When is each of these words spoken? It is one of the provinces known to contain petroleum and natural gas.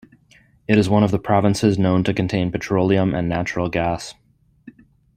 It 0.67 0.79
is 0.79 0.89
one 0.89 1.03
of 1.03 1.11
the 1.11 1.19
provinces 1.19 1.77
known 1.77 2.03
to 2.05 2.13
contain 2.15 2.51
petroleum 2.51 3.13
and 3.13 3.29
natural 3.29 3.69
gas. 3.69 4.15